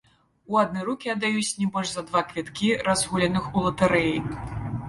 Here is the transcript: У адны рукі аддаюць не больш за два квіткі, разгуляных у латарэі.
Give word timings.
У 0.53 0.55
адны 0.61 0.85
рукі 0.87 1.11
аддаюць 1.15 1.57
не 1.59 1.67
больш 1.77 1.93
за 1.97 2.03
два 2.09 2.23
квіткі, 2.31 2.73
разгуляных 2.91 3.55
у 3.55 3.67
латарэі. 3.67 4.17